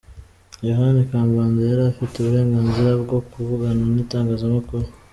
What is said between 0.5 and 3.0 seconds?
Yohani Kambanda yari afite uburenganzira